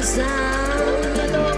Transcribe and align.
the 0.00 0.06
sound 0.06 1.04
of 1.04 1.32
the 1.32 1.49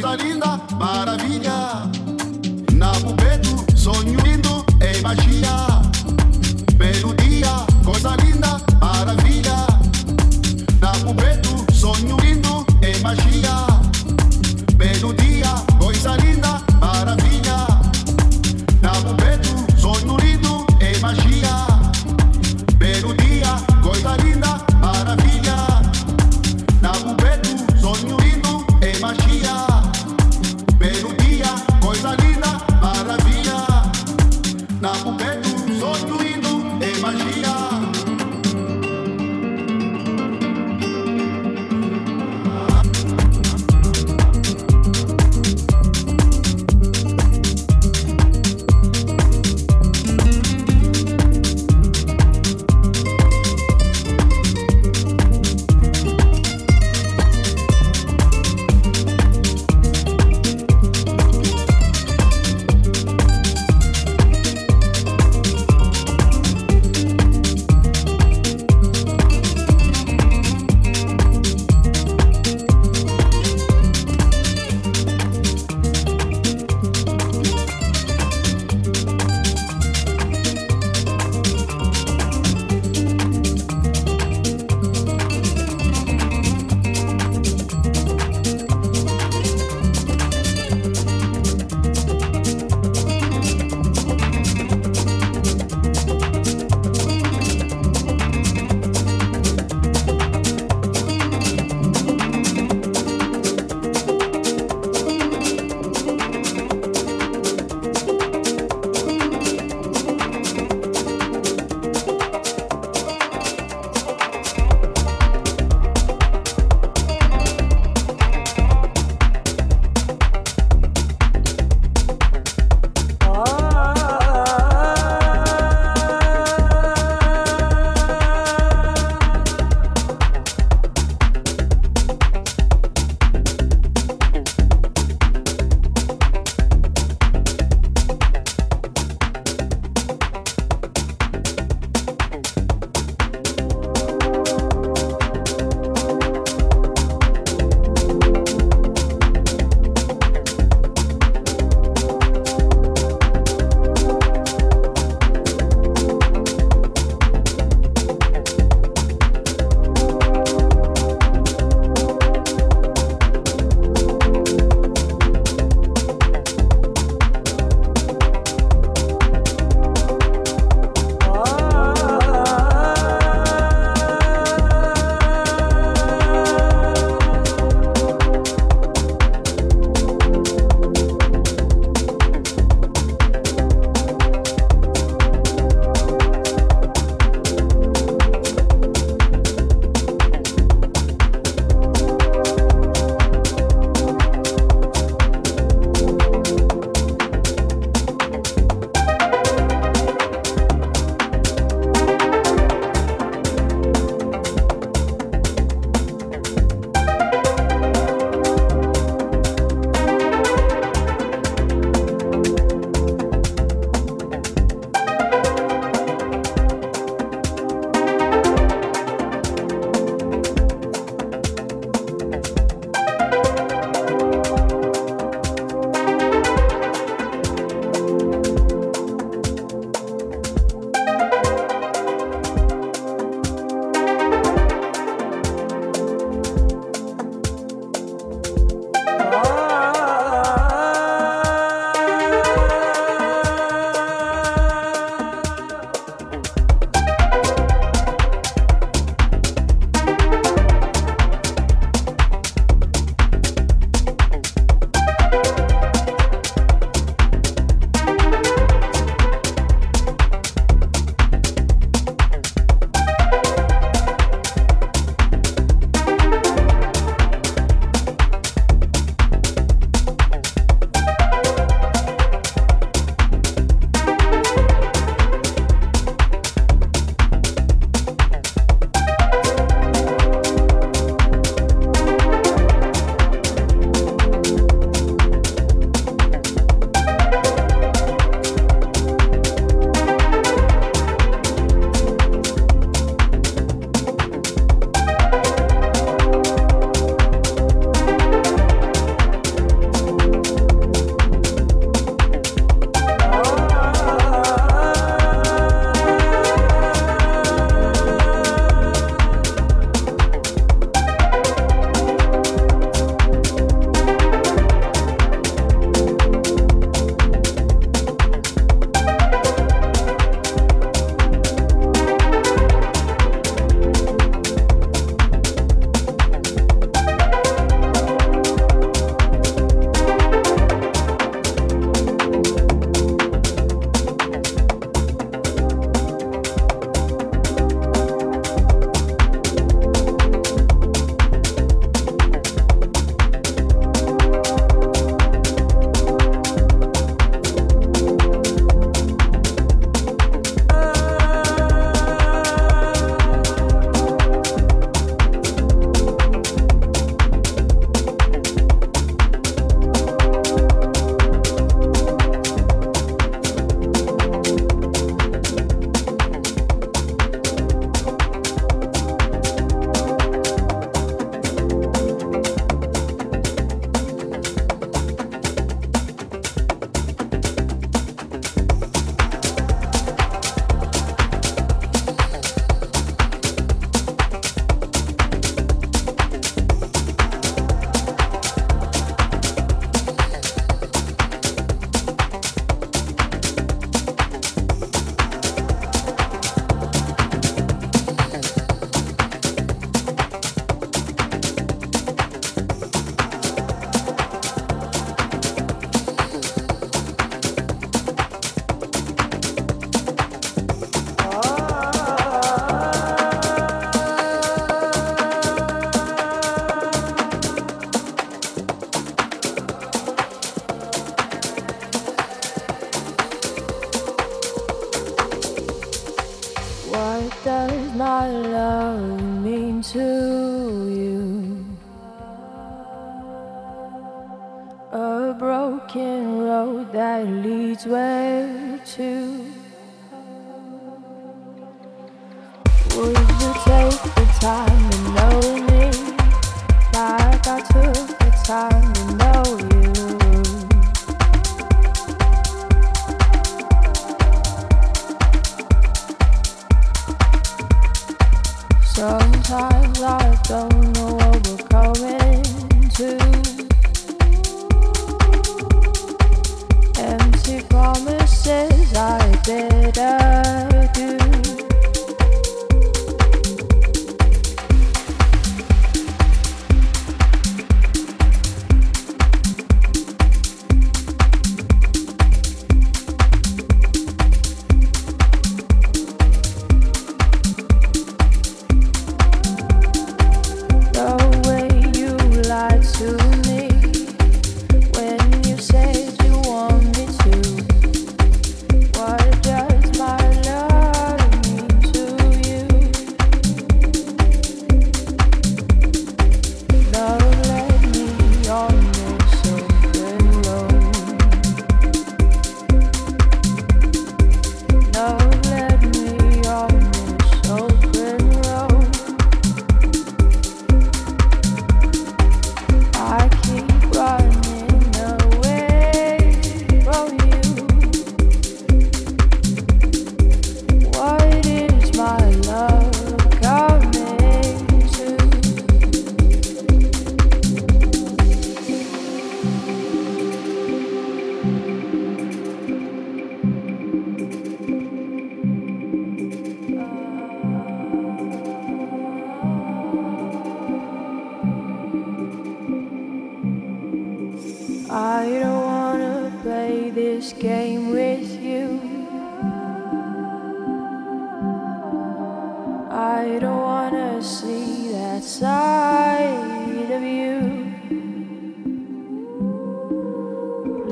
coisa 0.00 0.16
linda. 0.16 0.60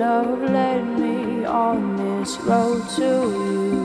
Love 0.08 0.40
led 0.40 0.84
me 0.98 1.44
on 1.44 1.96
this 1.96 2.38
road 2.40 2.82
to 2.96 3.10
you. 3.42 3.76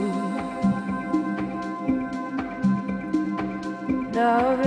Love 4.14 4.60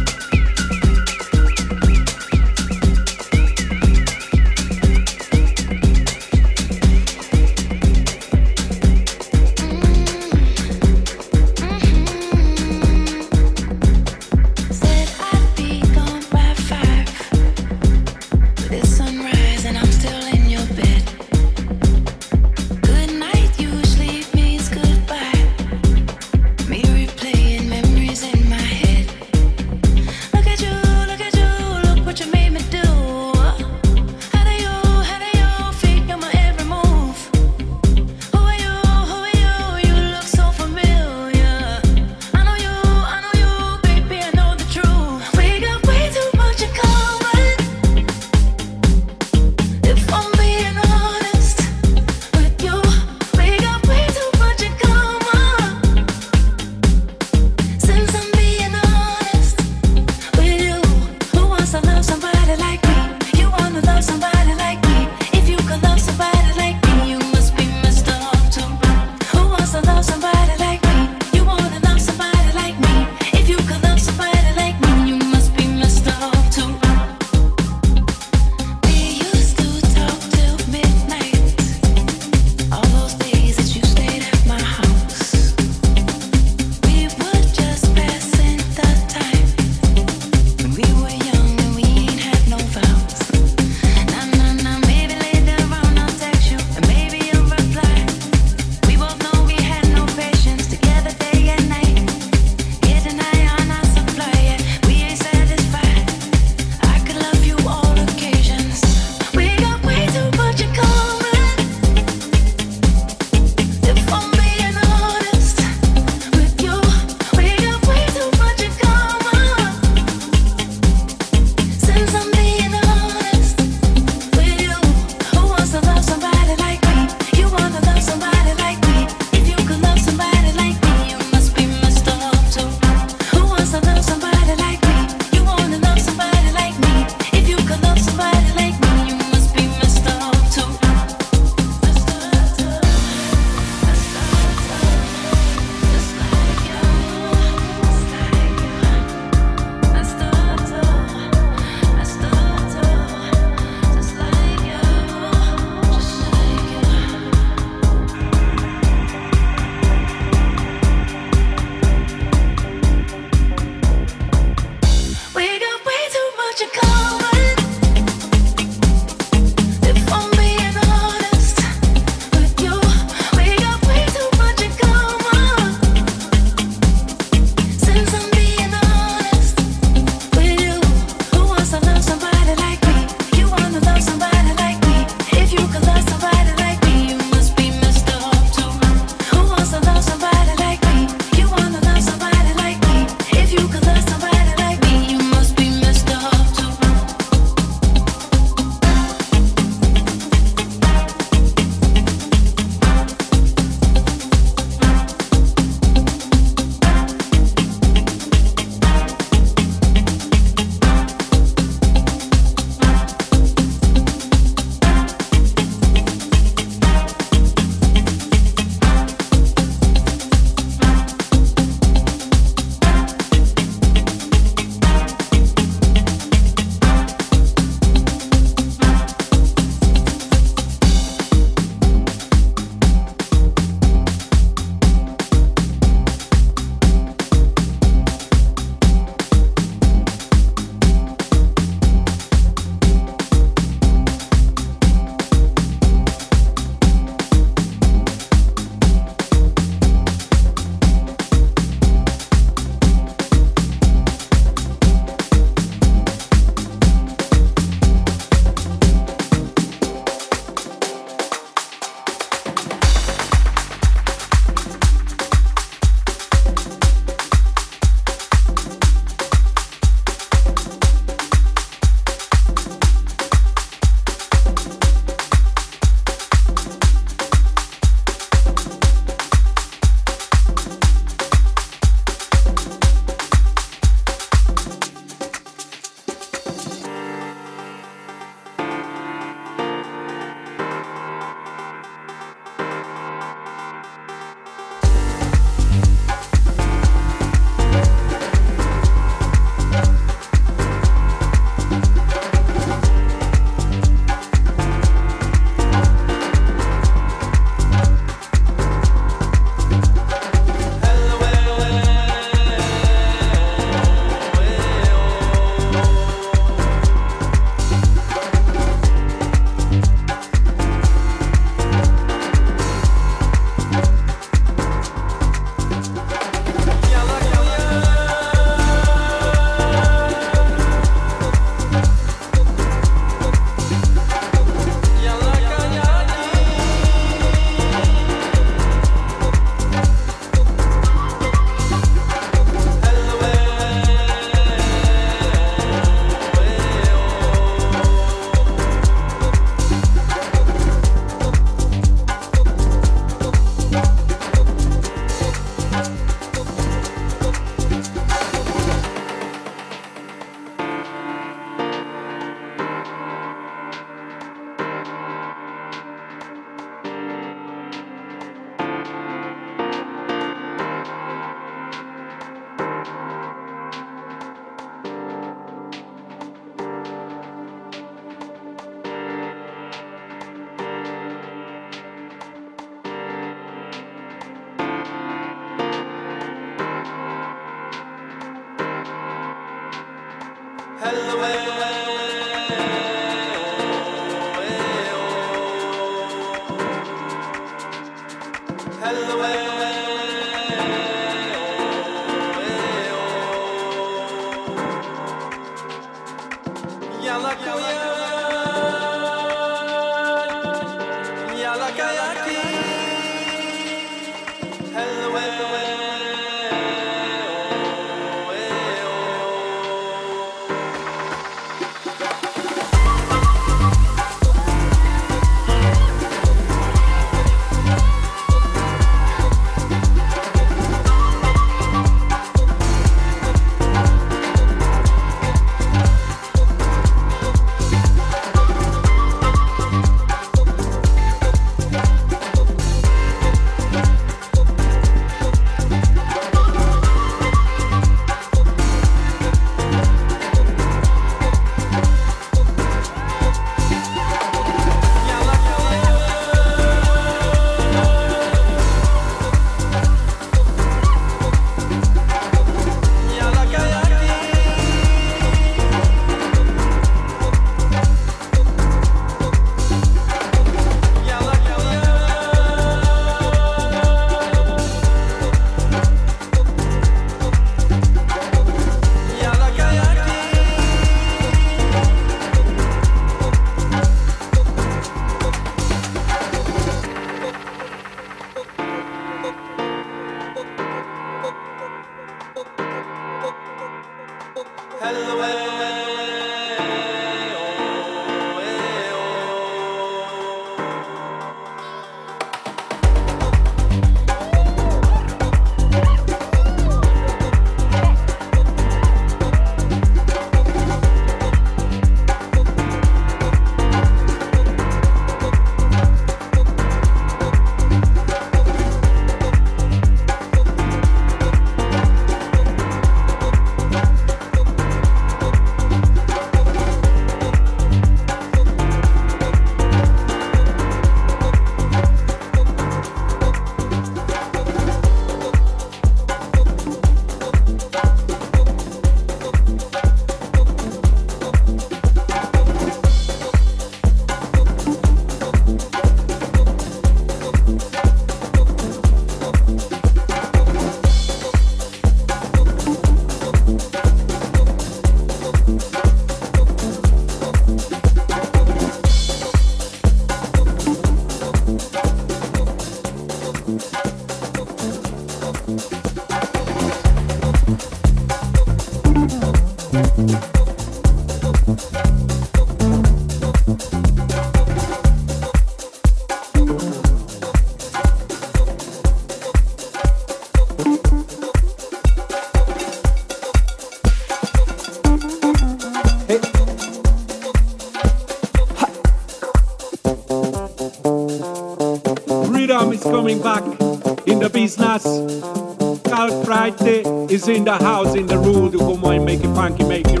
is 597.14 597.28
in 597.28 597.44
the 597.44 597.54
house, 597.54 597.94
in 597.94 598.06
the 598.06 598.18
room. 598.18 598.52
You 598.52 598.58
come 598.58 598.84
on, 598.84 599.04
make 599.04 599.20
it 599.20 599.34
funky, 599.34 599.64
make 599.64 599.88
it 599.88 600.00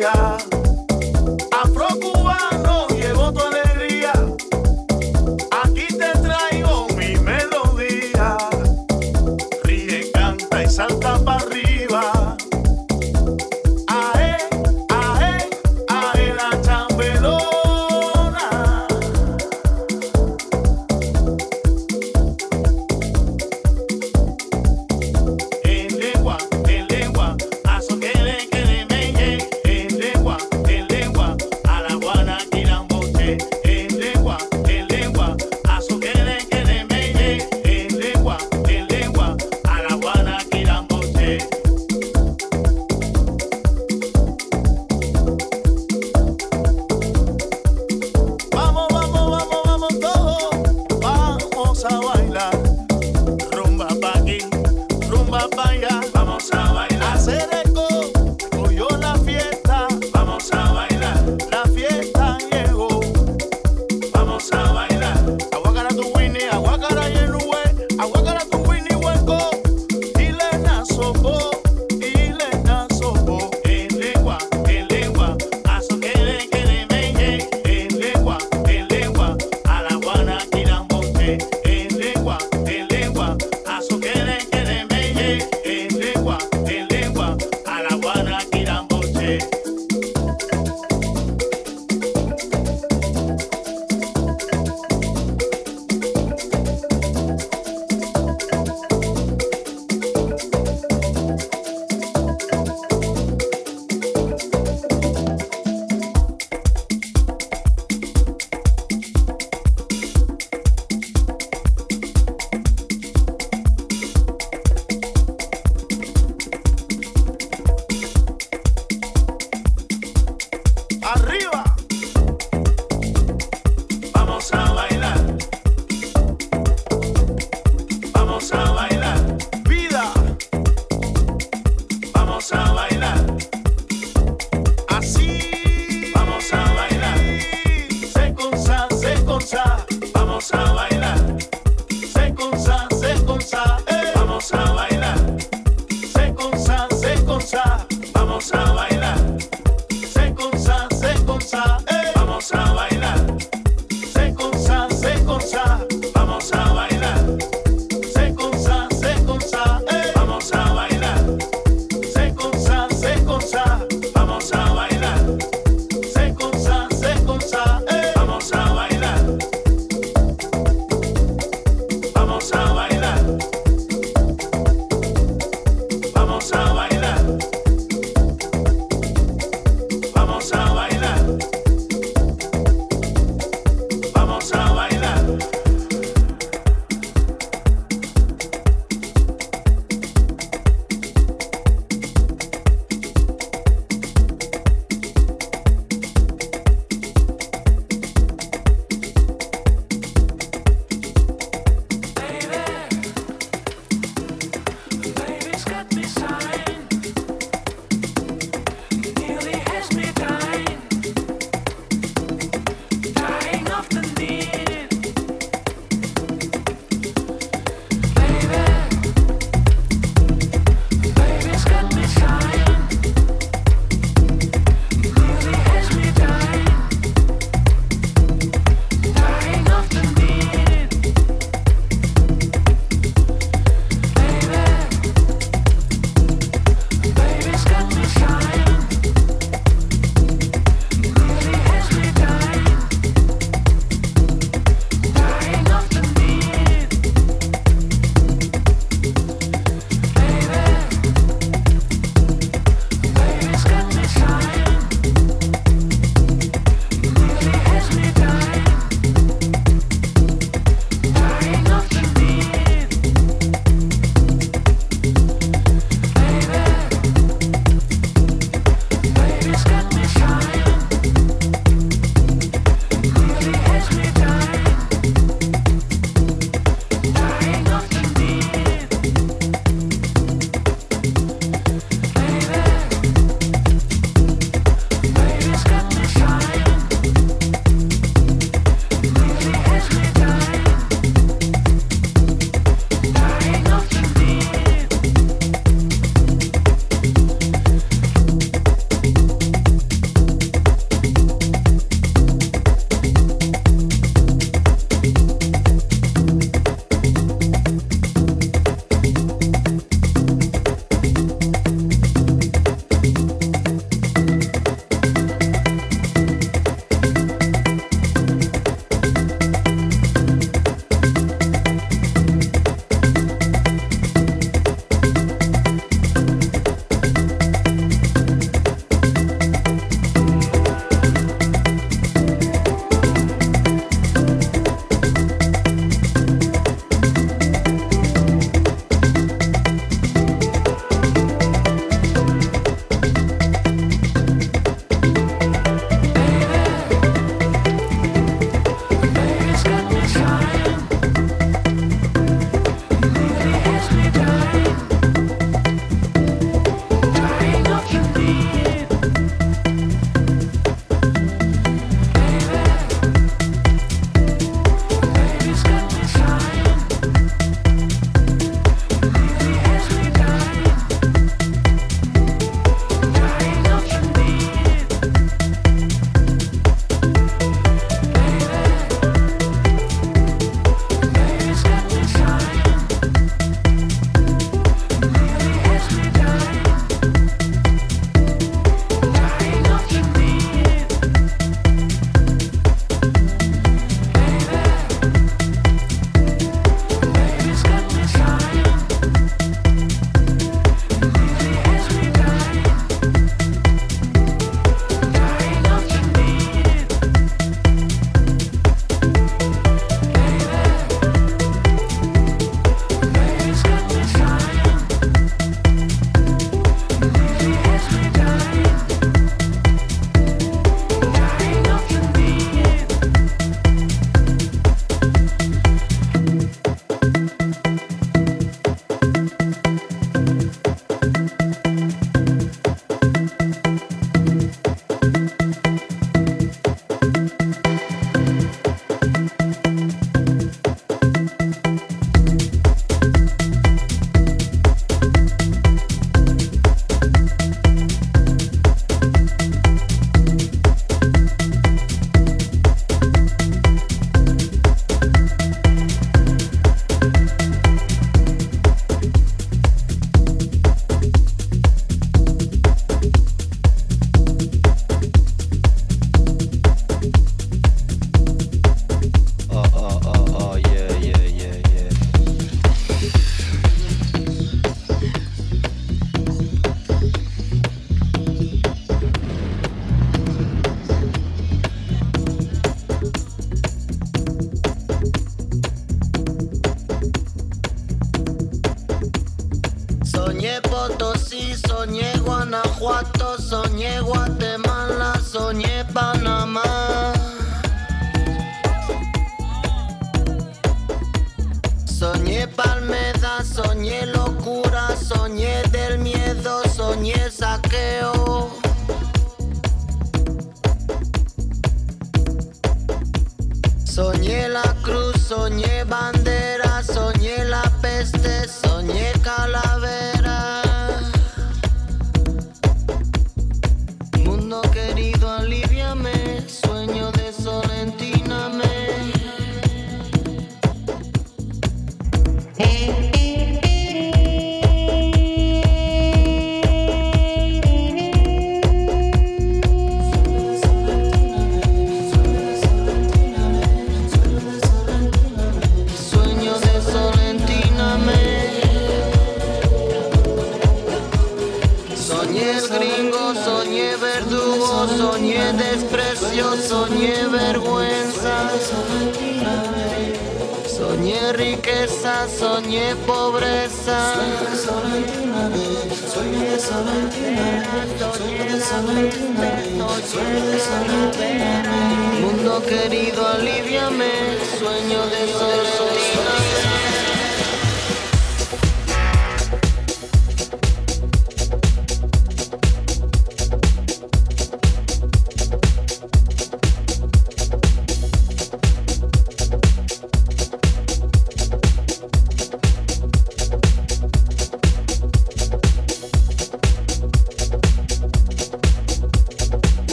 salta 0.00 0.59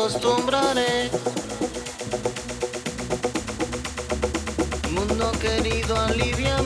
acostumbraré. 0.00 1.10
Mundo 4.90 5.30
querido, 5.32 5.94
aliviame, 5.94 6.59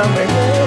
Mona 0.00 0.24
mona 0.32 0.59